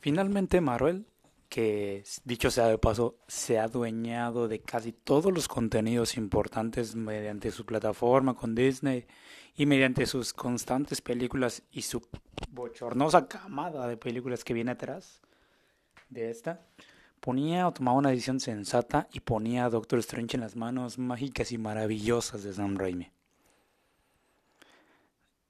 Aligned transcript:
Finalmente 0.00 0.62
Marvel, 0.62 1.06
que 1.50 2.04
dicho 2.24 2.50
sea 2.50 2.68
de 2.68 2.78
paso, 2.78 3.18
se 3.28 3.58
ha 3.58 3.64
adueñado 3.64 4.48
de 4.48 4.60
casi 4.60 4.92
todos 4.92 5.32
los 5.32 5.46
contenidos 5.46 6.16
importantes 6.16 6.94
mediante 6.94 7.50
su 7.50 7.66
plataforma 7.66 8.34
con 8.34 8.54
Disney 8.54 9.06
y 9.56 9.66
mediante 9.66 10.06
sus 10.06 10.32
constantes 10.32 11.02
películas 11.02 11.62
y 11.70 11.82
su 11.82 12.00
bochornosa 12.50 13.28
camada 13.28 13.86
de 13.88 13.98
películas 13.98 14.42
que 14.42 14.54
viene 14.54 14.70
atrás 14.70 15.20
de 16.08 16.30
esta, 16.30 16.66
ponía 17.20 17.68
o 17.68 17.72
tomaba 17.72 17.98
una 17.98 18.10
decisión 18.10 18.40
sensata 18.40 19.06
y 19.12 19.20
ponía 19.20 19.66
a 19.66 19.70
Doctor 19.70 19.98
Strange 19.98 20.36
en 20.36 20.40
las 20.40 20.56
manos 20.56 20.98
mágicas 20.98 21.52
y 21.52 21.58
maravillosas 21.58 22.42
de 22.42 22.54
Sam 22.54 22.78
Raimi. 22.78 23.10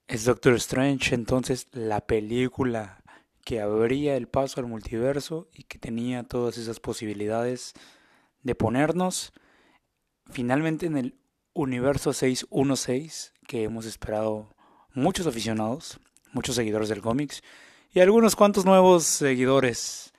Es 0.09 0.25
Doctor 0.25 0.55
Strange 0.55 1.15
entonces 1.15 1.69
la 1.71 2.01
película 2.01 3.00
que 3.45 3.61
abría 3.61 4.17
el 4.17 4.29
paso 4.29 4.61
al 4.61 4.67
multiverso 4.67 5.49
y 5.53 5.65
que 5.65 5.79
tenía 5.79 6.25
todas 6.25 6.59
esas 6.59 6.81
posibilidades 6.81 7.73
de 8.43 8.55
ponernos 8.55 9.33
finalmente 10.31 10.87
en 10.87 10.97
el 10.97 11.19
universo 11.53 12.13
616 12.13 13.35
que 13.47 13.65
hemos 13.65 13.87
esperado 13.87 14.55
muchos 14.95 15.27
aficionados, 15.27 15.99
muchos 16.33 16.55
seguidores 16.55 16.89
del 16.89 17.03
cómics 17.03 17.43
y 17.93 18.01
algunos 18.01 18.37
cuantos 18.37 18.65
nuevos 18.65 19.05
seguidores. 19.05 20.13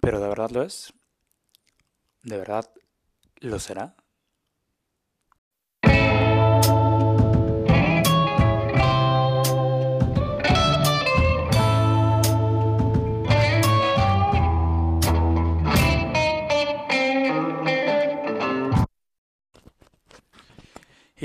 Pero 0.00 0.20
de 0.20 0.28
verdad 0.28 0.50
lo 0.50 0.62
es. 0.62 0.92
¿De 2.22 2.36
verdad 2.36 2.70
lo 3.40 3.58
será? 3.58 3.96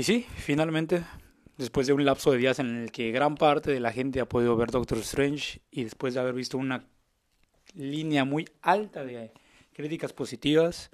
Sí, 0.04 0.26
finalmente, 0.36 1.02
después 1.56 1.86
de 1.86 1.94
un 1.94 2.04
lapso 2.04 2.30
de 2.30 2.38
días 2.38 2.58
en 2.58 2.76
el 2.76 2.92
que 2.92 3.10
gran 3.10 3.36
parte 3.36 3.72
de 3.72 3.80
la 3.80 3.90
gente 3.90 4.20
ha 4.20 4.28
podido 4.28 4.54
ver 4.56 4.70
Doctor 4.70 4.98
Strange 4.98 5.62
y 5.70 5.84
después 5.84 6.14
de 6.14 6.20
haber 6.20 6.34
visto 6.34 6.58
una 6.58 6.86
línea 7.74 8.24
muy 8.24 8.48
alta 8.60 9.02
de 9.02 9.32
críticas 9.72 10.12
positivas, 10.12 10.90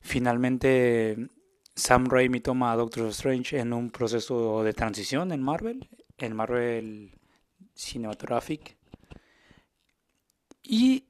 finalmente 0.00 1.28
Sam 1.76 2.06
Raimi 2.06 2.40
toma 2.40 2.72
a 2.72 2.76
Doctor 2.76 3.08
Strange 3.08 3.58
en 3.58 3.72
un 3.72 3.90
proceso 3.90 4.64
de 4.64 4.72
transición 4.72 5.30
en 5.30 5.42
Marvel, 5.42 5.88
en 6.16 6.34
Marvel 6.34 7.12
Cinematographic. 7.74 8.78
Y, 10.62 11.04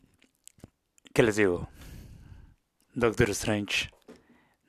¿qué 1.12 1.22
les 1.22 1.36
digo? 1.36 1.68
Doctor 2.94 3.30
Strange 3.30 3.90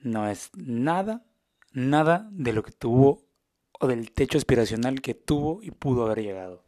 no 0.00 0.28
es 0.28 0.50
nada 0.56 1.24
nada 1.72 2.28
de 2.30 2.52
lo 2.52 2.62
que 2.62 2.72
tuvo 2.72 3.22
o 3.80 3.86
del 3.86 4.12
techo 4.12 4.38
aspiracional 4.38 5.00
que 5.00 5.14
tuvo 5.14 5.62
y 5.62 5.70
pudo 5.70 6.04
haber 6.04 6.22
llegado. 6.22 6.64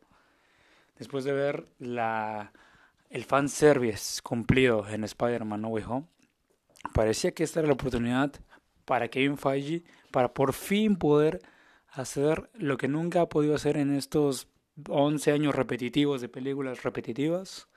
Después 0.99 1.25
de 1.25 1.33
ver 1.33 1.69
la, 1.79 2.53
el 3.11 3.25
fanservice 3.25 4.21
cumplido 4.23 4.89
en 4.89 5.05
Spider-Man 5.05 5.61
No 5.61 5.69
Way 5.69 5.85
Home, 5.87 6.07
parecía 6.93 7.33
que 7.33 7.45
esta 7.45 7.61
era 7.61 7.69
la 7.69 7.75
oportunidad 7.75 8.33
para 8.85 9.09
Kevin 9.09 9.39
Feige 9.39 9.85
para 10.11 10.33
por 10.33 10.53
fin 10.53 10.97
poder 10.97 11.41
hacer 11.89 12.51
lo 12.55 12.77
que 12.77 12.89
nunca 12.89 13.23
ha 13.23 13.29
podido 13.29 13.55
hacer 13.55 13.77
en 13.77 13.95
estos 13.95 14.49
11 14.89 15.33
años 15.33 15.55
repetitivos 15.55 16.21
de 16.21 16.29
películas 16.29 16.83
repetitivas, 16.83 17.69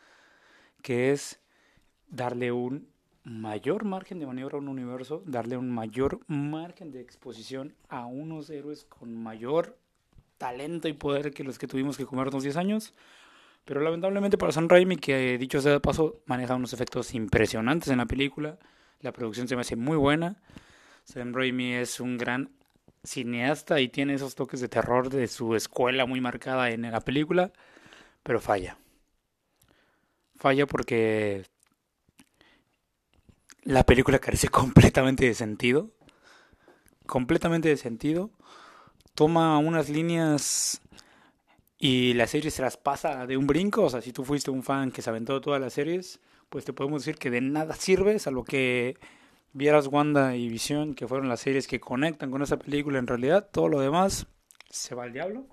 que 0.82 1.12
es 1.12 1.40
darle 2.08 2.52
un 2.52 2.90
mayor 3.28 3.84
margen 3.84 4.20
de 4.20 4.26
maniobra 4.26 4.56
a 4.56 4.62
un 4.62 4.70
universo, 4.70 5.22
darle 5.26 5.58
un 5.58 5.70
mayor 5.70 6.22
margen 6.28 6.92
de 6.92 7.02
exposición 7.02 7.76
a 7.90 8.06
unos 8.06 8.50
héroes 8.50 8.86
con 8.86 9.22
mayor 9.22 9.78
talento 10.38 10.88
y 10.88 10.94
poder 10.94 11.34
que 11.34 11.44
los 11.44 11.60
que 11.60 11.68
tuvimos 11.68 11.98
que 11.98 12.06
comernos 12.06 12.44
10 12.44 12.56
años. 12.56 12.94
Pero 13.66 13.82
lamentablemente 13.82 14.38
para 14.38 14.54
Sam 14.54 14.70
Raimi, 14.70 14.96
que 14.96 15.38
dicho 15.38 15.60
sea 15.60 15.74
de 15.74 15.82
paso, 15.82 16.22
maneja 16.26 16.56
unos 16.56 16.72
efectos 16.72 17.14
impresionantes 17.14 17.90
en 17.90 17.98
la 17.98 18.06
película. 18.06 18.58
La 19.02 19.12
producción 19.12 19.50
se 19.50 19.56
me 19.56 19.62
hace 19.62 19.76
muy 19.76 19.98
buena. 19.98 20.42
Sam 21.04 21.34
Raimi 21.34 21.74
es 21.74 22.00
un 22.00 22.18
gran 22.18 22.52
cineasta 23.04 23.82
y 23.82 23.90
tiene 23.90 24.14
esos 24.14 24.36
toques 24.36 24.62
de 24.62 24.70
terror 24.70 25.10
de 25.10 25.28
su 25.28 25.54
escuela 25.54 26.06
muy 26.06 26.22
marcada 26.22 26.70
en 26.70 26.84
la 26.90 27.02
película, 27.02 27.52
pero 28.24 28.40
falla. 28.40 28.78
Falla 30.38 30.66
porque 30.66 31.44
la 33.68 33.86
película 33.86 34.20
carece 34.20 34.48
completamente 34.50 35.26
de 35.26 35.34
sentido. 35.34 35.92
Completamente 37.06 37.70
de 37.70 37.78
sentido. 37.78 38.32
Toma 39.14 39.58
unas 39.60 39.90
líneas 39.90 40.82
y 41.78 42.14
la 42.14 42.28
serie 42.28 42.50
se 42.50 42.62
las 42.62 42.78
pasa 42.78 43.28
de 43.28 43.36
un 43.38 43.46
brinco. 43.46 43.84
O 43.84 43.90
sea, 43.90 44.02
si 44.02 44.14
tú 44.14 44.24
fuiste 44.24 44.52
un 44.52 44.64
fan 44.64 44.92
que 44.92 45.02
se 45.02 45.10
aventó 45.10 45.42
todas 45.42 45.60
las 45.60 45.74
series, 45.74 46.20
pues 46.50 46.64
te 46.64 46.74
podemos 46.74 47.04
decir 47.04 47.20
que 47.20 47.30
de 47.30 47.42
nada 47.42 47.76
sirve, 47.76 48.20
salvo 48.20 48.44
que 48.44 48.98
vieras 49.52 49.88
Wanda 49.88 50.36
y 50.36 50.48
Visión, 50.48 50.94
que 50.94 51.08
fueron 51.08 51.28
las 51.28 51.42
series 51.42 51.68
que 51.68 51.80
conectan 51.80 52.32
con 52.32 52.42
esa 52.42 52.58
película 52.58 53.00
en 53.00 53.08
realidad. 53.08 53.50
Todo 53.52 53.68
lo 53.68 53.82
demás 53.82 54.28
se 54.70 54.96
va 54.96 55.04
al 55.04 55.14
diablo. 55.14 55.46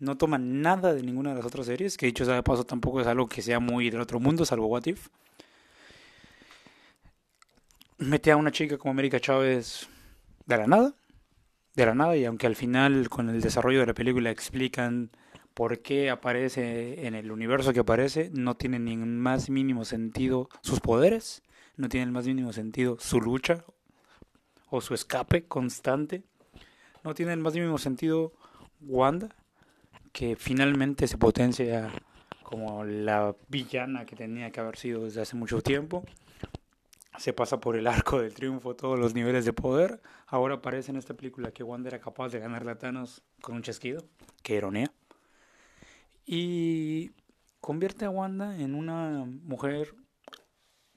No 0.00 0.16
toma 0.16 0.38
nada 0.38 0.94
de 0.94 1.02
ninguna 1.02 1.30
de 1.30 1.36
las 1.36 1.46
otras 1.46 1.66
series, 1.66 1.96
que 1.96 2.06
dicho 2.06 2.24
sea 2.24 2.34
de 2.34 2.42
paso 2.42 2.64
tampoco 2.64 3.00
es 3.00 3.06
algo 3.06 3.28
que 3.28 3.42
sea 3.42 3.60
muy 3.60 3.90
del 3.90 4.00
otro 4.00 4.18
mundo, 4.18 4.44
salvo 4.44 4.66
What 4.66 4.86
If 4.86 5.08
mete 8.00 8.32
a 8.32 8.36
una 8.36 8.50
chica 8.50 8.78
como 8.78 8.92
América 8.92 9.20
Chávez 9.20 9.88
de 10.46 10.56
la 10.56 10.66
nada, 10.66 10.94
de 11.74 11.86
la 11.86 11.94
nada, 11.94 12.16
y 12.16 12.24
aunque 12.24 12.46
al 12.46 12.56
final 12.56 13.08
con 13.08 13.28
el 13.28 13.40
desarrollo 13.40 13.80
de 13.80 13.86
la 13.86 13.94
película 13.94 14.30
explican 14.30 15.10
por 15.54 15.80
qué 15.80 16.10
aparece 16.10 17.06
en 17.06 17.14
el 17.14 17.30
universo 17.30 17.72
que 17.72 17.80
aparece, 17.80 18.30
no 18.32 18.56
tiene 18.56 18.78
ni 18.78 18.96
más 18.96 19.50
mínimo 19.50 19.84
sentido 19.84 20.48
sus 20.62 20.80
poderes, 20.80 21.42
no 21.76 21.88
tiene 21.88 22.04
el 22.04 22.12
más 22.12 22.26
mínimo 22.26 22.52
sentido 22.52 22.96
su 22.98 23.20
lucha 23.20 23.64
o 24.70 24.80
su 24.80 24.94
escape 24.94 25.46
constante, 25.46 26.22
no 27.04 27.14
tiene 27.14 27.34
el 27.34 27.40
más 27.40 27.54
mínimo 27.54 27.78
sentido 27.78 28.32
Wanda, 28.80 29.28
que 30.12 30.36
finalmente 30.36 31.06
se 31.06 31.18
potencia 31.18 31.90
como 32.42 32.82
la 32.84 33.36
villana 33.48 34.06
que 34.06 34.16
tenía 34.16 34.50
que 34.50 34.60
haber 34.60 34.76
sido 34.76 35.04
desde 35.04 35.20
hace 35.20 35.36
mucho 35.36 35.60
tiempo 35.60 36.04
se 37.18 37.32
pasa 37.32 37.60
por 37.60 37.76
el 37.76 37.86
arco 37.86 38.20
del 38.20 38.34
triunfo 38.34 38.76
todos 38.76 38.98
los 38.98 39.14
niveles 39.14 39.44
de 39.44 39.52
poder. 39.52 40.00
Ahora 40.26 40.62
parece 40.62 40.90
en 40.90 40.96
esta 40.96 41.14
película 41.14 41.50
que 41.50 41.62
Wanda 41.62 41.88
era 41.88 42.00
capaz 42.00 42.30
de 42.30 42.38
ganar 42.38 42.68
a 42.68 42.78
Thanos 42.78 43.22
con 43.40 43.56
un 43.56 43.62
chasquido. 43.62 44.04
Qué 44.42 44.54
ironía. 44.54 44.92
Y 46.24 47.10
convierte 47.60 48.04
a 48.04 48.10
Wanda 48.10 48.56
en 48.58 48.74
una 48.74 49.24
mujer 49.24 49.94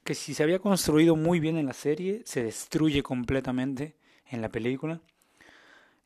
que 0.04 0.16
si 0.16 0.34
se 0.34 0.44
había 0.44 0.60
construido 0.60 1.16
muy 1.16 1.40
bien 1.40 1.58
en 1.58 1.66
la 1.66 1.74
serie, 1.74 2.22
se 2.26 2.44
destruye 2.44 3.02
completamente 3.04 3.96
en 4.30 4.42
la 4.42 4.50
película. 4.50 5.02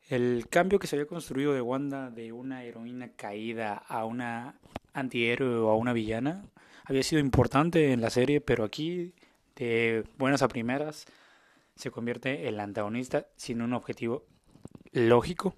El 0.08 0.46
cambio 0.48 0.78
que 0.78 0.86
se 0.86 0.96
había 0.96 1.06
construido 1.06 1.52
de 1.52 1.60
Wanda 1.60 2.10
de 2.10 2.32
una 2.32 2.64
heroína 2.64 3.12
caída 3.12 3.74
a 3.74 4.04
una 4.04 4.58
antihéroe 4.94 5.58
o 5.58 5.68
a 5.68 5.76
una 5.76 5.92
villana 5.92 6.44
había 6.88 7.02
sido 7.02 7.20
importante 7.20 7.92
en 7.92 8.00
la 8.00 8.08
serie, 8.08 8.40
pero 8.40 8.64
aquí 8.64 9.12
de 9.58 10.04
buenas 10.16 10.42
a 10.42 10.48
primeras 10.48 11.06
se 11.74 11.90
convierte 11.90 12.48
el 12.48 12.60
antagonista 12.60 13.26
sin 13.36 13.62
un 13.62 13.72
objetivo 13.72 14.24
lógico. 14.92 15.54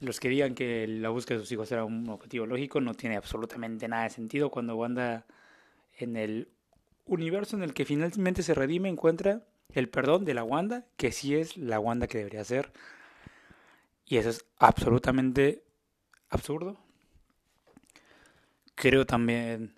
Los 0.00 0.18
que 0.18 0.28
digan 0.28 0.54
que 0.54 0.86
la 0.88 1.10
búsqueda 1.10 1.38
de 1.38 1.44
sus 1.44 1.52
hijos 1.52 1.70
era 1.70 1.84
un 1.84 2.08
objetivo 2.08 2.46
lógico 2.46 2.80
no 2.80 2.94
tiene 2.94 3.16
absolutamente 3.16 3.86
nada 3.86 4.04
de 4.04 4.10
sentido 4.10 4.50
cuando 4.50 4.76
Wanda 4.76 5.26
en 5.98 6.16
el 6.16 6.48
universo 7.06 7.56
en 7.56 7.62
el 7.62 7.74
que 7.74 7.84
finalmente 7.84 8.42
se 8.42 8.54
redime 8.54 8.88
encuentra 8.88 9.46
el 9.70 9.88
perdón 9.88 10.24
de 10.24 10.34
la 10.34 10.44
Wanda, 10.44 10.86
que 10.96 11.12
sí 11.12 11.34
es 11.34 11.56
la 11.56 11.78
Wanda 11.78 12.06
que 12.06 12.18
debería 12.18 12.44
ser. 12.44 12.72
Y 14.06 14.16
eso 14.18 14.30
es 14.30 14.44
absolutamente 14.58 15.62
absurdo. 16.28 16.78
Creo 18.74 19.06
también 19.06 19.74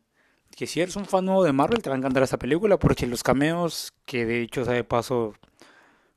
que 0.55 0.67
si 0.67 0.81
eres 0.81 0.97
un 0.97 1.06
fan 1.06 1.25
nuevo 1.25 1.45
de 1.45 1.53
Marvel 1.53 1.83
te 1.83 1.91
va 1.91 1.97
a 1.97 1.99
encantar 1.99 2.23
esta 2.23 2.39
película 2.39 2.79
porque 2.79 3.06
los 3.06 3.23
cameos, 3.23 3.93
que 4.05 4.25
de 4.25 4.43
hecho 4.43 4.65
de 4.65 4.85
paso 4.85 5.35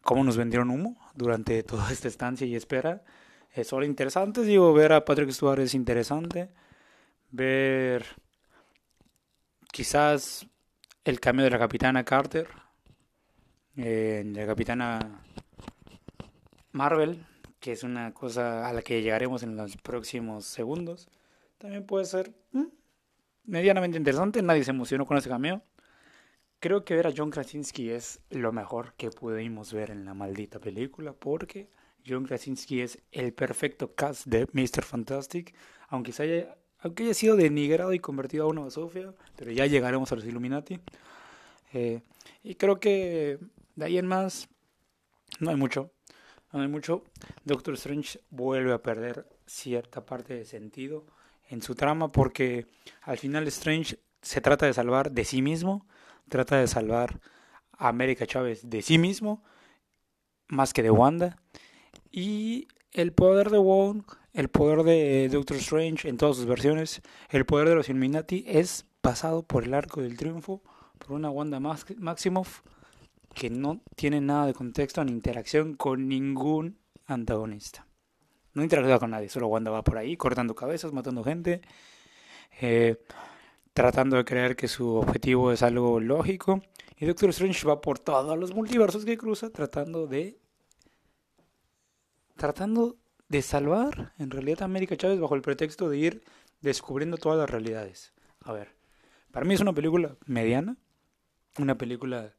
cómo 0.01 0.23
nos 0.23 0.37
vendieron 0.37 0.69
humo 0.69 0.97
durante 1.15 1.63
toda 1.63 1.91
esta 1.91 2.07
estancia 2.07 2.45
y 2.45 2.55
espera, 2.55 3.03
es 3.53 3.67
solo 3.67 3.85
interesante, 3.85 4.43
digo, 4.43 4.71
ver 4.73 4.93
a 4.93 5.05
Patrick 5.05 5.31
Stewart 5.31 5.59
es 5.59 5.73
interesante, 5.73 6.49
ver 7.31 8.05
quizás 9.71 10.47
el 11.03 11.19
cambio 11.19 11.45
de 11.45 11.51
la 11.51 11.59
capitana 11.59 12.03
Carter, 12.03 12.47
eh, 13.75 14.23
la 14.25 14.45
capitana 14.45 15.23
Marvel, 16.71 17.25
que 17.59 17.71
es 17.71 17.83
una 17.83 18.13
cosa 18.13 18.67
a 18.67 18.73
la 18.73 18.81
que 18.81 19.01
llegaremos 19.01 19.41
en 19.43 19.55
los 19.55 19.77
próximos 19.77 20.45
segundos, 20.45 21.09
también 21.57 21.85
puede 21.85 22.05
ser 22.05 22.33
medianamente 23.47 23.97
interesante. 23.97 24.41
Nadie 24.41 24.63
se 24.63 24.71
emocionó 24.71 25.05
con 25.05 25.17
ese 25.17 25.29
cameo. 25.29 25.63
Creo 26.59 26.85
que 26.85 26.95
ver 26.95 27.07
a 27.07 27.13
John 27.15 27.31
Krasinski 27.31 27.89
es 27.89 28.19
lo 28.29 28.51
mejor 28.51 28.93
que 28.95 29.09
pudimos 29.09 29.73
ver 29.73 29.91
en 29.91 30.05
la 30.05 30.13
maldita 30.13 30.59
película 30.59 31.13
porque 31.13 31.69
John 32.05 32.25
Krasinski 32.25 32.81
es 32.81 32.99
el 33.11 33.33
perfecto 33.33 33.93
cast 33.93 34.25
de 34.25 34.47
Mr. 34.53 34.83
Fantastic, 34.83 35.53
aunque, 35.89 36.13
se 36.13 36.23
haya, 36.23 36.57
aunque 36.79 37.03
haya 37.03 37.13
sido 37.13 37.35
denigrado 37.35 37.93
y 37.93 37.99
convertido 37.99 38.45
a 38.45 38.47
una 38.47 38.69
Sofía, 38.69 39.13
pero 39.35 39.51
ya 39.51 39.65
llegaremos 39.65 40.11
a 40.11 40.15
los 40.15 40.25
Illuminati. 40.25 40.79
Eh, 41.73 42.01
y 42.43 42.55
creo 42.55 42.79
que 42.79 43.39
de 43.75 43.85
ahí 43.85 43.97
en 43.97 44.07
más 44.07 44.49
no 45.39 45.51
hay 45.51 45.57
mucho. 45.57 45.91
No 46.53 46.61
hay 46.61 46.67
mucho. 46.67 47.03
Doctor 47.43 47.75
Strange 47.75 48.19
vuelve 48.29 48.73
a 48.73 48.81
perder 48.81 49.27
cierta 49.45 50.05
parte 50.05 50.33
de 50.33 50.45
sentido 50.45 51.05
en 51.49 51.61
su 51.61 51.75
trama 51.75 52.11
porque 52.11 52.65
al 53.01 53.17
final 53.17 53.47
Strange 53.47 53.99
se 54.21 54.41
trata 54.41 54.65
de 54.65 54.73
salvar 54.73 55.11
de 55.11 55.25
sí 55.25 55.41
mismo 55.41 55.85
trata 56.27 56.57
de 56.57 56.67
salvar 56.67 57.19
a 57.77 57.87
América 57.89 58.25
Chávez 58.25 58.69
de 58.69 58.81
sí 58.81 58.97
mismo, 58.97 59.43
más 60.47 60.73
que 60.73 60.83
de 60.83 60.91
Wanda. 60.91 61.37
Y 62.11 62.67
el 62.91 63.13
poder 63.13 63.49
de 63.49 63.57
Wong, 63.57 64.03
el 64.33 64.49
poder 64.49 64.83
de 64.83 65.29
Doctor 65.29 65.57
Strange 65.57 66.07
en 66.09 66.17
todas 66.17 66.37
sus 66.37 66.45
versiones, 66.45 67.01
el 67.29 67.45
poder 67.45 67.69
de 67.69 67.75
los 67.75 67.89
Illuminati 67.89 68.43
es 68.47 68.85
pasado 69.01 69.43
por 69.43 69.63
el 69.63 69.73
arco 69.73 70.01
del 70.01 70.17
triunfo, 70.17 70.61
por 70.97 71.13
una 71.13 71.29
Wanda 71.29 71.59
Maximoff 71.59 72.61
que 73.33 73.49
no 73.49 73.81
tiene 73.95 74.19
nada 74.19 74.47
de 74.47 74.53
contexto 74.53 75.03
ni 75.03 75.11
interacción 75.11 75.75
con 75.75 76.07
ningún 76.07 76.79
antagonista. 77.05 77.86
No 78.57 78.63
interactúa 78.63 78.97
con 78.97 79.11
nadie, 79.11 79.29
solo 79.29 79.49
Wanda 79.49 79.69
va 79.69 79.83
por 79.83 79.99
ahí 79.99 80.17
cortando 80.17 80.55
cabezas, 80.55 80.91
matando 80.91 81.23
gente. 81.23 81.61
Eh, 82.59 82.97
tratando 83.71 84.17
de 84.17 84.25
creer 84.25 84.55
que 84.55 84.67
su 84.67 84.95
objetivo 84.95 85.51
es 85.51 85.61
algo 85.61 85.99
lógico. 85.99 86.63
Y 86.97 87.05
Doctor 87.05 87.29
Strange 87.29 87.67
va 87.67 87.81
por 87.81 87.99
todos 87.99 88.35
los 88.35 88.55
multiversos 88.55 89.05
que 89.05 89.15
cruza 89.15 89.51
tratando 89.51 90.07
de 90.07 90.39
tratando 92.35 92.97
de 93.29 93.43
salvar 93.43 94.13
en 94.17 94.31
realidad 94.31 94.63
a 94.63 94.65
América 94.65 94.97
Chávez 94.97 95.19
bajo 95.19 95.35
el 95.35 95.43
pretexto 95.43 95.87
de 95.87 95.97
ir 95.99 96.23
descubriendo 96.61 97.17
todas 97.17 97.37
las 97.37 97.51
realidades. 97.51 98.11
A 98.41 98.53
ver, 98.53 98.75
para 99.29 99.45
mí 99.45 99.53
es 99.53 99.61
una 99.61 99.73
película 99.73 100.17
mediana, 100.25 100.77
una 101.59 101.77
película 101.77 102.33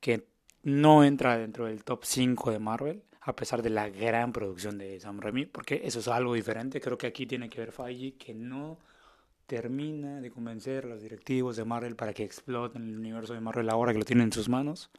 que 0.00 0.26
no 0.62 1.04
entra 1.04 1.36
dentro 1.36 1.66
del 1.66 1.84
top 1.84 2.06
5 2.06 2.50
de 2.50 2.58
Marvel, 2.58 3.04
a 3.22 3.36
pesar 3.36 3.62
de 3.62 3.70
la 3.70 3.88
gran 3.88 4.32
producción 4.32 4.78
de 4.78 4.98
Sam 4.98 5.20
Raimi, 5.20 5.46
porque 5.46 5.82
eso 5.84 5.98
es 6.00 6.08
algo 6.08 6.34
diferente. 6.34 6.80
Creo 6.80 6.96
que 6.96 7.06
aquí 7.06 7.26
tiene 7.26 7.48
que 7.50 7.60
ver 7.60 7.72
Feige, 7.72 8.16
que 8.16 8.34
no 8.34 8.78
termina 9.46 10.20
de 10.20 10.30
convencer 10.30 10.84
a 10.84 10.88
los 10.88 11.02
directivos 11.02 11.56
de 11.56 11.64
Marvel 11.64 11.96
para 11.96 12.14
que 12.14 12.24
exploten 12.24 12.88
el 12.88 12.98
universo 12.98 13.34
de 13.34 13.40
Marvel 13.40 13.68
ahora 13.68 13.92
que 13.92 13.98
lo 13.98 14.04
tienen 14.04 14.26
en 14.26 14.32
sus 14.32 14.48
manos. 14.48 14.90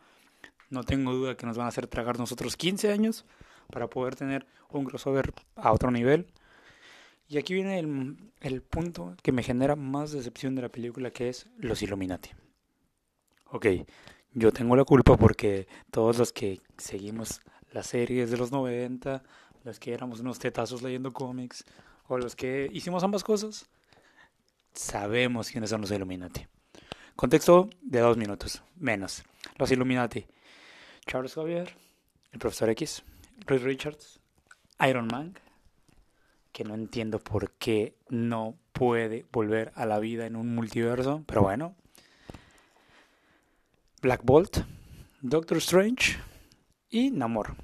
No 0.69 0.83
tengo 0.83 1.13
duda 1.13 1.35
que 1.35 1.45
nos 1.45 1.57
van 1.57 1.65
a 1.65 1.69
hacer 1.69 1.87
tragar 1.87 2.19
nosotros 2.19 2.57
15 2.57 2.91
años 2.91 3.25
para 3.71 3.89
poder 3.89 4.15
tener 4.15 4.45
un 4.69 4.85
crossover 4.85 5.33
a 5.55 5.71
otro 5.71 5.89
nivel. 5.89 6.27
Y 7.27 7.37
aquí 7.37 7.53
viene 7.53 7.79
el, 7.79 8.17
el 8.41 8.61
punto 8.61 9.15
que 9.23 9.31
me 9.31 9.41
genera 9.41 9.75
más 9.75 10.11
decepción 10.11 10.53
de 10.53 10.61
la 10.61 10.69
película, 10.69 11.11
que 11.11 11.29
es 11.29 11.47
los 11.57 11.81
Illuminati. 11.81 12.29
Ok, 13.45 13.67
yo 14.33 14.51
tengo 14.51 14.75
la 14.75 14.83
culpa 14.83 15.17
porque 15.17 15.67
todos 15.91 16.17
los 16.17 16.31
que 16.33 16.61
seguimos 16.77 17.41
las 17.71 17.87
series 17.87 18.29
de 18.31 18.37
los 18.37 18.51
90, 18.51 19.23
los 19.63 19.79
que 19.79 19.93
éramos 19.93 20.19
unos 20.19 20.39
tetazos 20.39 20.81
leyendo 20.81 21.11
cómics, 21.13 21.63
o 22.07 22.17
los 22.17 22.35
que 22.35 22.69
hicimos 22.73 23.03
ambas 23.03 23.23
cosas, 23.23 23.67
sabemos 24.73 25.49
quiénes 25.49 25.69
son 25.69 25.81
los 25.81 25.91
Illuminati. 25.91 26.45
Contexto 27.15 27.69
de 27.81 27.99
dos 27.99 28.17
minutos, 28.17 28.63
menos. 28.75 29.23
Los 29.57 29.71
Illuminati. 29.71 30.25
Charles 31.05 31.33
Xavier, 31.33 31.73
el 32.31 32.39
profesor 32.39 32.69
X, 32.69 33.03
Reed 33.45 33.63
Richards, 33.63 34.19
Iron 34.87 35.07
Man, 35.11 35.37
que 36.51 36.63
no 36.63 36.73
entiendo 36.73 37.19
por 37.19 37.51
qué 37.51 37.95
no 38.09 38.55
puede 38.73 39.25
volver 39.31 39.71
a 39.75 39.85
la 39.85 39.99
vida 39.99 40.25
en 40.25 40.35
un 40.35 40.53
multiverso, 40.53 41.23
pero 41.25 41.41
bueno. 41.41 41.75
Black 44.01 44.21
Bolt, 44.23 44.57
Doctor 45.21 45.57
Strange 45.57 46.17
y 46.91 47.09
Namor. 47.09 47.55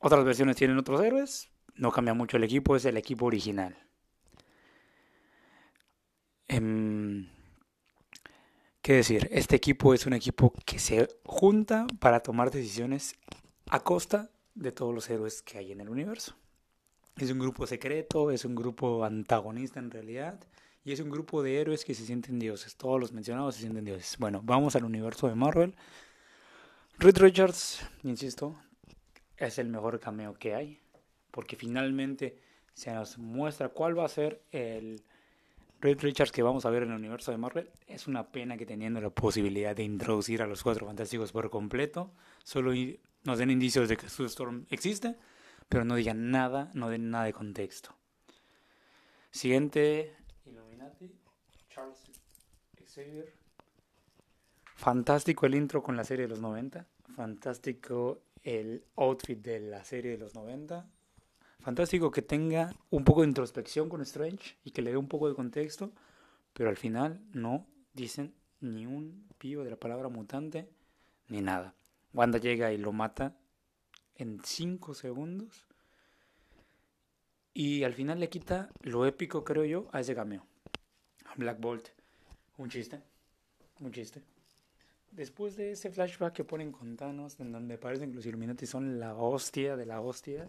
Otras 0.00 0.24
versiones 0.24 0.56
tienen 0.56 0.78
otros 0.78 1.02
héroes, 1.02 1.50
no 1.74 1.92
cambia 1.92 2.14
mucho 2.14 2.38
el 2.38 2.44
equipo, 2.44 2.76
es 2.76 2.86
el 2.86 2.96
equipo 2.96 3.26
original. 3.26 3.76
Em, 6.48 7.28
¿Qué 8.80 8.92
decir? 8.92 9.28
Este 9.32 9.56
equipo 9.56 9.94
es 9.94 10.04
un 10.06 10.12
equipo 10.12 10.52
que 10.66 10.78
se 10.78 11.08
junta 11.24 11.86
para 12.00 12.20
tomar 12.20 12.50
decisiones 12.50 13.16
a 13.70 13.80
costa 13.80 14.30
de 14.54 14.72
todos 14.72 14.94
los 14.94 15.08
héroes 15.08 15.40
que 15.40 15.58
hay 15.58 15.72
en 15.72 15.80
el 15.80 15.88
universo. 15.88 16.36
Es 17.16 17.30
un 17.30 17.38
grupo 17.38 17.66
secreto, 17.66 18.30
es 18.30 18.44
un 18.44 18.54
grupo 18.54 19.04
antagonista 19.04 19.80
en 19.80 19.90
realidad, 19.90 20.38
y 20.84 20.92
es 20.92 21.00
un 21.00 21.08
grupo 21.08 21.42
de 21.42 21.60
héroes 21.60 21.84
que 21.84 21.94
se 21.94 22.04
sienten 22.04 22.38
dioses. 22.38 22.76
Todos 22.76 23.00
los 23.00 23.12
mencionados 23.12 23.54
se 23.54 23.62
sienten 23.62 23.86
dioses. 23.86 24.16
Bueno, 24.18 24.42
vamos 24.44 24.76
al 24.76 24.84
universo 24.84 25.28
de 25.28 25.34
Marvel. 25.34 25.74
Reed 26.98 27.18
Richards, 27.18 27.86
insisto, 28.02 28.56
es 29.36 29.58
el 29.58 29.68
mejor 29.68 30.00
cameo 30.00 30.34
que 30.34 30.54
hay, 30.54 30.80
porque 31.30 31.56
finalmente 31.56 32.38
se 32.72 32.92
nos 32.92 33.18
muestra 33.18 33.68
cuál 33.68 33.98
va 33.98 34.04
a 34.04 34.08
ser 34.08 34.42
el 34.52 35.04
Reed 35.80 36.00
Richards 36.00 36.32
que 36.32 36.42
vamos 36.42 36.64
a 36.64 36.70
ver 36.70 36.84
en 36.84 36.90
el 36.90 36.96
universo 36.96 37.30
de 37.30 37.36
Marvel, 37.36 37.70
es 37.86 38.06
una 38.06 38.30
pena 38.30 38.56
que 38.56 38.64
teniendo 38.64 39.00
la 39.00 39.10
posibilidad 39.10 39.76
de 39.76 39.82
introducir 39.82 40.40
a 40.40 40.46
los 40.46 40.62
cuatro 40.62 40.86
fantásticos 40.86 41.32
por 41.32 41.50
completo, 41.50 42.12
solo 42.42 42.72
nos 43.24 43.38
den 43.38 43.50
indicios 43.50 43.88
de 43.88 43.96
que 43.96 44.08
su 44.08 44.24
Storm 44.24 44.66
existe, 44.70 45.16
pero 45.68 45.84
no 45.84 45.96
digan 45.96 46.30
nada, 46.30 46.70
no 46.74 46.88
den 46.88 47.10
nada 47.10 47.24
de 47.24 47.32
contexto. 47.32 47.94
Siguiente, 49.30 50.16
Illuminati, 50.46 51.12
Charles 51.68 51.98
Xavier. 52.86 53.43
Fantástico 54.74 55.46
el 55.46 55.54
intro 55.54 55.82
con 55.82 55.96
la 55.96 56.04
serie 56.04 56.24
de 56.24 56.30
los 56.30 56.40
90, 56.40 56.84
fantástico 57.14 58.20
el 58.42 58.84
outfit 58.96 59.38
de 59.40 59.60
la 59.60 59.84
serie 59.84 60.12
de 60.12 60.18
los 60.18 60.34
90, 60.34 60.86
fantástico 61.60 62.10
que 62.10 62.22
tenga 62.22 62.74
un 62.90 63.04
poco 63.04 63.22
de 63.22 63.28
introspección 63.28 63.88
con 63.88 64.02
Strange 64.02 64.56
y 64.64 64.72
que 64.72 64.82
le 64.82 64.90
dé 64.90 64.96
un 64.96 65.08
poco 65.08 65.28
de 65.28 65.34
contexto, 65.34 65.92
pero 66.52 66.68
al 66.68 66.76
final 66.76 67.20
no 67.32 67.66
dicen 67.94 68.34
ni 68.60 68.84
un 68.84 69.28
pío 69.38 69.64
de 69.64 69.70
la 69.70 69.76
palabra 69.76 70.08
mutante 70.08 70.68
ni 71.28 71.40
nada. 71.40 71.74
Wanda 72.12 72.38
llega 72.38 72.72
y 72.72 72.76
lo 72.76 72.92
mata 72.92 73.36
en 74.16 74.40
5 74.42 74.94
segundos 74.94 75.66
y 77.54 77.84
al 77.84 77.94
final 77.94 78.18
le 78.18 78.28
quita 78.28 78.70
lo 78.82 79.06
épico, 79.06 79.44
creo 79.44 79.64
yo, 79.64 79.88
a 79.92 80.00
ese 80.00 80.14
cameo. 80.14 80.44
Black 81.36 81.60
Bolt, 81.60 81.88
un 82.58 82.68
chiste, 82.68 83.00
un 83.80 83.92
chiste. 83.92 84.33
Después 85.14 85.54
de 85.54 85.70
ese 85.70 85.92
flashback 85.92 86.32
que 86.32 86.42
ponen 86.42 86.72
con 86.72 86.96
Thanos, 86.96 87.38
en 87.38 87.52
donde 87.52 87.78
parecen 87.78 88.10
que 88.10 88.16
los 88.16 88.26
Illuminati 88.26 88.66
son 88.66 88.98
la 88.98 89.14
hostia 89.14 89.76
de 89.76 89.86
la 89.86 90.00
hostia, 90.00 90.48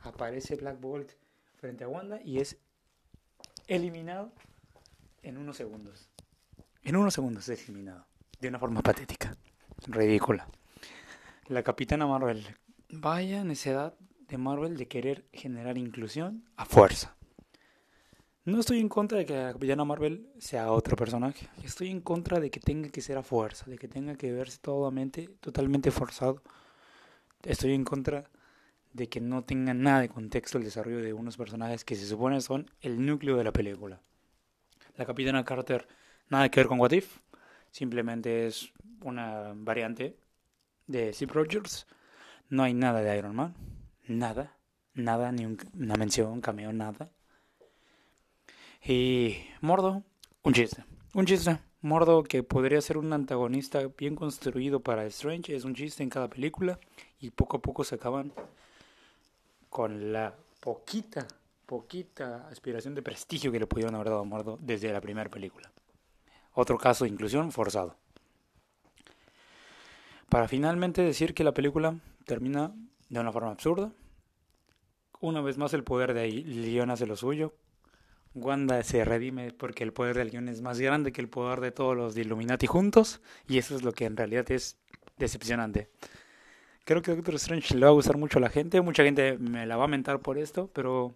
aparece 0.00 0.56
Black 0.56 0.80
Bolt 0.80 1.12
frente 1.54 1.84
a 1.84 1.88
Wanda 1.88 2.20
y 2.24 2.40
es 2.40 2.58
eliminado 3.68 4.32
en 5.22 5.38
unos 5.38 5.56
segundos. 5.56 6.10
En 6.82 6.96
unos 6.96 7.14
segundos 7.14 7.48
es 7.48 7.68
eliminado. 7.68 8.04
De 8.40 8.48
una 8.48 8.58
forma 8.58 8.82
patética. 8.82 9.36
Ridícula. 9.86 10.48
La 11.46 11.62
Capitana 11.62 12.04
Marvel. 12.04 12.44
Vaya 12.88 13.44
necesidad 13.44 13.94
de 14.26 14.36
Marvel 14.36 14.76
de 14.78 14.88
querer 14.88 15.28
generar 15.32 15.78
inclusión 15.78 16.44
a 16.56 16.64
fuerza. 16.64 17.14
No 18.44 18.58
estoy 18.58 18.80
en 18.80 18.88
contra 18.88 19.18
de 19.18 19.24
que 19.24 19.34
la 19.34 19.52
Capitana 19.52 19.84
Marvel 19.84 20.28
sea 20.40 20.72
otro 20.72 20.96
personaje. 20.96 21.48
Estoy 21.62 21.90
en 21.90 22.00
contra 22.00 22.40
de 22.40 22.50
que 22.50 22.58
tenga 22.58 22.88
que 22.88 23.00
ser 23.00 23.16
a 23.16 23.22
fuerza, 23.22 23.70
de 23.70 23.78
que 23.78 23.86
tenga 23.86 24.16
que 24.16 24.32
verse 24.32 24.58
totalmente, 24.60 25.28
totalmente 25.38 25.92
forzado. 25.92 26.42
Estoy 27.44 27.72
en 27.72 27.84
contra 27.84 28.24
de 28.92 29.08
que 29.08 29.20
no 29.20 29.44
tenga 29.44 29.74
nada 29.74 30.00
de 30.00 30.08
contexto 30.08 30.58
el 30.58 30.64
desarrollo 30.64 31.00
de 31.02 31.12
unos 31.12 31.36
personajes 31.36 31.84
que 31.84 31.94
se 31.94 32.04
supone 32.04 32.40
son 32.40 32.68
el 32.80 33.06
núcleo 33.06 33.36
de 33.36 33.44
la 33.44 33.52
película. 33.52 34.00
La 34.96 35.06
Capitana 35.06 35.44
Carter, 35.44 35.86
nada 36.28 36.48
que 36.48 36.58
ver 36.58 36.66
con 36.66 36.80
What 36.80 36.90
If, 36.90 37.18
simplemente 37.70 38.48
es 38.48 38.72
una 39.04 39.52
variante 39.54 40.16
de 40.88 41.12
Steve 41.12 41.32
Rogers. 41.32 41.86
No 42.48 42.64
hay 42.64 42.74
nada 42.74 43.02
de 43.02 43.16
Iron 43.16 43.36
Man, 43.36 43.54
nada, 44.08 44.56
nada, 44.94 45.30
ni 45.30 45.44
una 45.46 45.94
mención, 45.94 46.32
un 46.32 46.40
cameo, 46.40 46.72
nada. 46.72 47.12
Y 48.84 49.36
Mordo, 49.60 50.02
un 50.42 50.52
chiste, 50.52 50.84
un 51.14 51.24
chiste. 51.24 51.60
Mordo, 51.82 52.22
que 52.22 52.42
podría 52.42 52.80
ser 52.80 52.98
un 52.98 53.12
antagonista 53.12 53.80
bien 53.96 54.16
construido 54.16 54.80
para 54.80 55.04
Strange, 55.06 55.54
es 55.54 55.64
un 55.64 55.74
chiste 55.74 56.02
en 56.02 56.10
cada 56.10 56.28
película 56.28 56.78
y 57.20 57.30
poco 57.30 57.58
a 57.58 57.62
poco 57.62 57.84
se 57.84 57.94
acaban 57.94 58.32
con 59.68 60.12
la 60.12 60.34
poquita 60.60 61.26
poquita 61.72 62.48
aspiración 62.48 62.94
de 62.94 63.00
prestigio 63.00 63.50
que 63.50 63.58
le 63.58 63.66
pudieron 63.66 63.94
haber 63.94 64.08
dado 64.08 64.20
a 64.20 64.24
Mordo 64.24 64.58
desde 64.60 64.92
la 64.92 65.00
primera 65.00 65.30
película. 65.30 65.72
Otro 66.52 66.76
caso 66.76 67.04
de 67.04 67.10
inclusión 67.10 67.50
forzado. 67.50 67.96
Para 70.28 70.48
finalmente 70.48 71.00
decir 71.00 71.32
que 71.32 71.44
la 71.44 71.54
película 71.54 71.96
termina 72.26 72.74
de 73.08 73.20
una 73.20 73.32
forma 73.32 73.52
absurda. 73.52 73.90
Una 75.20 75.40
vez 75.40 75.56
más 75.56 75.72
el 75.72 75.82
poder 75.82 76.12
de 76.12 76.28
Leon 76.30 76.90
hace 76.90 77.06
lo 77.06 77.16
suyo. 77.16 77.54
Wanda 78.34 78.82
se 78.82 79.04
redime 79.04 79.52
porque 79.52 79.84
el 79.84 79.92
poder 79.92 80.16
del 80.16 80.30
guion 80.30 80.48
es 80.48 80.62
más 80.62 80.80
grande 80.80 81.12
que 81.12 81.20
el 81.20 81.28
poder 81.28 81.60
de 81.60 81.72
todos 81.72 81.96
los 81.96 82.14
de 82.14 82.22
Illuminati 82.22 82.66
juntos. 82.66 83.20
Y 83.48 83.58
eso 83.58 83.76
es 83.76 83.82
lo 83.82 83.92
que 83.92 84.06
en 84.06 84.16
realidad 84.16 84.50
es 84.50 84.78
decepcionante. 85.18 85.88
Creo 86.84 87.02
que 87.02 87.14
Doctor 87.14 87.34
Strange 87.36 87.74
le 87.76 87.84
va 87.84 87.90
a 87.90 87.94
gustar 87.94 88.16
mucho 88.16 88.38
a 88.38 88.40
la 88.40 88.48
gente. 88.48 88.80
Mucha 88.80 89.04
gente 89.04 89.38
me 89.38 89.66
la 89.66 89.76
va 89.76 89.84
a 89.84 89.88
mentar 89.88 90.20
por 90.20 90.38
esto, 90.38 90.68
pero 90.72 91.14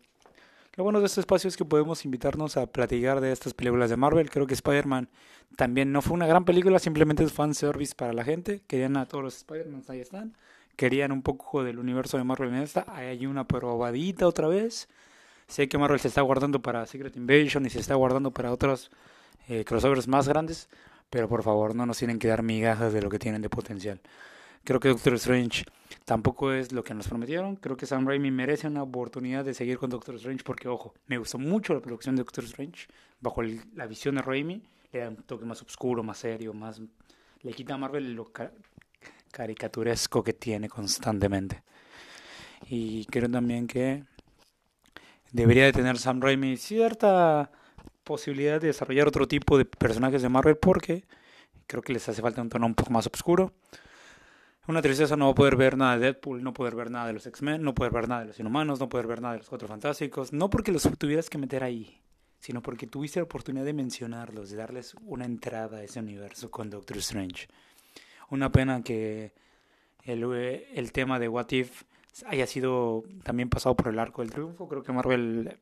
lo 0.77 0.85
bueno 0.85 1.01
de 1.01 1.07
este 1.07 1.21
espacio 1.21 1.49
es 1.49 1.57
que 1.57 1.65
podemos 1.65 2.05
invitarnos 2.05 2.57
a 2.57 2.67
platicar 2.67 3.21
de 3.21 3.33
estas 3.33 3.55
películas 3.55 3.91
de 3.91 3.97
Marvel. 3.97 4.31
Creo 4.31 4.47
que 4.47 4.55
Spider-Man 4.55 5.09
también 5.57 5.91
no 5.91 6.03
fue 6.03 6.13
una 6.15 6.27
gran 6.27 6.45
película, 6.45 6.79
simplemente 6.79 7.25
es 7.25 7.33
fan 7.33 7.55
service 7.55 7.95
para 7.97 8.13
la 8.13 8.25
gente. 8.25 8.61
Querían 8.67 8.97
a 8.97 9.07
todos 9.07 9.25
los 9.25 9.37
Spider-Man, 9.39 9.85
ahí 9.89 10.01
están. 10.01 10.37
Querían 10.77 11.13
un 11.13 11.23
poco 11.23 11.65
del 11.65 11.79
universo 11.79 12.19
de 12.19 12.25
Marvel 12.25 12.51
en 12.51 12.57
esta. 12.57 12.85
Hay 12.89 13.25
una 13.25 13.49
probadita 13.49 14.29
otra 14.29 14.49
vez. 14.49 14.89
Sé 15.49 15.69
que 15.69 15.79
Marvel 15.79 16.01
se 16.01 16.09
está 16.09 16.23
guardando 16.23 16.61
para 16.61 16.87
Secret 16.87 17.17
Invasion 17.17 17.67
y 17.67 17.71
se 17.71 17.79
está 17.79 17.95
guardando 17.95 18.33
para 18.33 18.53
otros 18.53 18.91
eh, 19.49 19.65
crossovers 19.65 20.09
más 20.09 20.29
grandes, 20.29 20.69
pero 21.09 21.29
por 21.29 21.43
favor 21.43 21.75
no 21.75 21.87
nos 21.87 21.99
tienen 21.99 22.19
que 22.19 22.29
dar 22.29 22.43
migajas 22.43 22.93
de 22.93 23.01
lo 23.01 23.09
que 23.09 23.19
tienen 23.19 23.43
de 23.43 23.49
potencial. 23.49 24.01
Creo 24.65 24.81
que 24.81 24.89
Doctor 24.89 25.15
Strange 25.15 25.65
tampoco 26.05 26.53
es 26.53 26.73
lo 26.73 26.83
que 26.83 26.93
nos 26.93 27.07
prometieron. 27.07 27.55
Creo 27.55 27.77
que 27.77 27.87
Sam 27.87 28.05
Raimi 28.05 28.33
merece 28.33 28.67
una 28.67 28.83
oportunidad 28.83 29.45
de 29.45 29.55
seguir 29.55 29.79
con 29.79 29.91
Doctor 29.91 30.17
Strange 30.17 30.43
porque, 30.43 30.67
ojo, 30.67 30.93
me 31.07 31.19
gustó 31.19 31.39
mucho 31.39 31.73
la 31.73 31.81
producción 31.81 32.17
de 32.17 32.25
Doctor 32.25 32.43
Strange 32.43 32.89
bajo 33.21 33.43
la 33.43 33.87
visión 33.87 34.17
de 34.17 34.23
Raimi. 34.23 34.61
Le 34.91 34.99
da 34.99 35.09
un 35.11 35.17
toque 35.19 35.45
más 35.45 35.63
oscuro, 35.63 36.03
más 36.03 36.19
serio, 36.19 36.53
más... 36.53 36.83
Le 37.43 37.53
quita 37.53 37.75
a 37.75 37.79
Marvel 37.79 38.13
lo 38.15 38.33
caricaturesco 39.31 40.25
que 40.25 40.33
tiene 40.33 40.69
constantemente. 40.69 41.63
Y 42.69 43.05
creo 43.05 43.31
también 43.31 43.69
que 43.69 44.03
debería 45.33 45.65
de 45.65 45.73
tener 45.73 45.99
Sam 45.99 46.21
Raimi 46.21 46.57
cierta 46.57 47.51
posibilidad 48.05 48.61
de 48.61 48.69
desarrollar 48.69 49.09
otro 49.09 49.27
tipo 49.27 49.59
de 49.59 49.65
personajes 49.65 50.23
de 50.23 50.29
Marvel 50.29 50.57
porque 50.57 51.05
creo 51.67 51.83
que 51.83 51.93
les 51.93 52.09
hace 52.09 52.23
falta 52.23 52.41
un 52.41 52.49
tono 52.49 52.67
un 52.67 52.75
poco 52.75 52.93
más 52.93 53.07
oscuro. 53.07 53.53
Una 54.69 54.83
tristeza 54.83 55.17
no 55.17 55.33
poder 55.35 55.57
ver 55.57 55.77
nada 55.77 55.97
de 55.97 56.07
Deadpool, 56.07 56.43
no 56.43 56.53
poder 56.53 56.75
ver 56.75 56.91
nada 56.91 57.07
de 57.07 57.13
los 57.13 57.27
X-Men, 57.27 57.63
no 57.63 57.75
poder 57.75 57.93
ver 57.93 58.09
nada 58.09 58.23
de 58.23 58.27
los 58.29 58.41
Inhumanos, 58.41 58.81
no 58.81 58.89
poder 58.89 59.07
ver 59.07 59.21
nada 59.21 59.35
de 59.35 59.39
los 59.39 59.49
Cuatro 59.49 59.69
Fantásticos. 59.69 60.33
No 60.33 60.51
porque 60.51 60.73
los 60.73 60.83
tuvieras 60.99 61.31
que 61.31 61.39
meter 61.39 61.63
ahí, 61.63 62.01
sino 62.41 62.63
porque 62.63 62.89
tuviste 62.89 63.21
la 63.21 63.25
oportunidad 63.25 63.65
de 63.65 63.73
mencionarlos, 63.73 64.51
de 64.51 64.57
darles 64.57 64.97
una 65.03 65.25
entrada 65.25 65.79
a 65.79 65.83
ese 65.85 66.01
universo 66.01 66.51
con 66.51 66.69
Doctor 66.69 66.97
Strange. 66.97 67.47
Una 68.29 68.51
pena 68.51 68.83
que 68.83 69.33
el, 70.03 70.25
el 70.25 70.93
tema 70.93 71.21
de 71.21 71.29
What 71.29 71.53
If 71.53 71.85
haya 72.27 72.47
sido 72.47 73.05
también 73.23 73.49
pasado 73.51 73.77
por 73.77 73.89
el 73.89 73.99
arco 73.99 74.23
del 74.23 74.31
triunfo. 74.31 74.69
Creo 74.69 74.83
que 74.83 74.93
Marvel, 74.93 75.59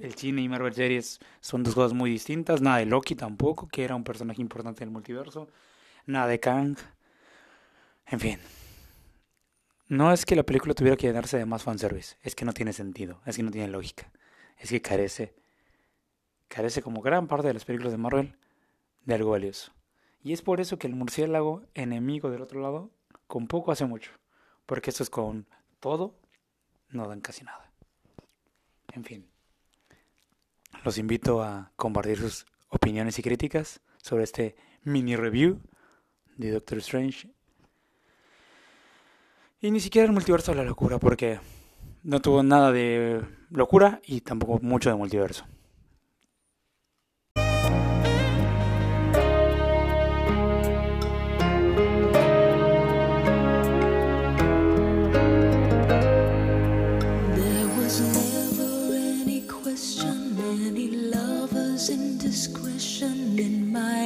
el 0.00 0.14
cine 0.14 0.42
y 0.42 0.48
Marvel 0.48 0.74
Series 0.74 1.20
son 1.40 1.62
dos 1.62 1.74
cosas 1.74 1.94
muy 1.94 2.10
distintas. 2.10 2.60
Nada 2.60 2.78
de 2.78 2.86
Loki 2.86 3.14
tampoco, 3.14 3.68
que 3.68 3.84
era 3.84 3.94
un 3.94 4.04
personaje 4.04 4.42
importante 4.42 4.80
del 4.80 4.90
multiverso. 4.90 5.48
Nada 6.06 6.26
de 6.26 6.38
Kang 6.40 6.76
en 8.06 8.20
fin. 8.20 8.38
No 9.88 10.12
es 10.12 10.24
que 10.24 10.36
la 10.36 10.44
película 10.44 10.74
tuviera 10.74 10.96
que 10.96 11.06
llenarse 11.06 11.38
de 11.38 11.46
más 11.46 11.62
fanservice, 11.62 12.16
es 12.22 12.34
que 12.34 12.44
no 12.44 12.52
tiene 12.52 12.72
sentido, 12.72 13.20
es 13.26 13.36
que 13.36 13.42
no 13.42 13.50
tiene 13.50 13.68
lógica, 13.68 14.10
es 14.58 14.70
que 14.70 14.82
carece, 14.82 15.34
carece 16.48 16.82
como 16.82 17.02
gran 17.02 17.26
parte 17.26 17.48
de 17.48 17.54
las 17.54 17.64
películas 17.64 17.92
de 17.92 17.98
Marvel 17.98 18.36
de 19.04 19.14
algo 19.14 19.30
valioso. 19.30 19.72
Y 20.22 20.32
es 20.32 20.42
por 20.42 20.60
eso 20.60 20.78
que 20.78 20.86
el 20.86 20.94
murciélago, 20.94 21.62
enemigo 21.74 22.30
del 22.30 22.42
otro 22.42 22.60
lado, 22.60 22.90
con 23.26 23.46
poco 23.46 23.70
hace 23.70 23.86
mucho, 23.86 24.12
porque 24.66 24.90
esto 24.90 25.02
es 25.02 25.10
con 25.10 25.46
todo, 25.80 26.18
no 26.90 27.06
dan 27.08 27.20
casi 27.20 27.44
nada. 27.44 27.72
En 28.92 29.04
fin, 29.04 29.26
los 30.84 30.98
invito 30.98 31.42
a 31.42 31.72
compartir 31.76 32.18
sus 32.18 32.46
opiniones 32.68 33.18
y 33.18 33.22
críticas 33.22 33.80
sobre 33.98 34.24
este 34.24 34.56
mini 34.82 35.16
review 35.16 35.60
de 36.36 36.52
Doctor 36.52 36.78
Strange 36.78 37.30
y 39.60 39.70
ni 39.70 39.80
siquiera 39.80 40.06
el 40.06 40.12
multiverso 40.12 40.52
de 40.52 40.58
la 40.58 40.64
locura, 40.64 40.98
porque 40.98 41.40
no 42.02 42.20
tuvo 42.20 42.42
nada 42.42 42.70
de 42.72 43.24
locura 43.50 44.00
y 44.04 44.20
tampoco 44.20 44.60
mucho 44.62 44.90
de 44.90 44.96
multiverso. 44.96 45.44
my 63.76 64.05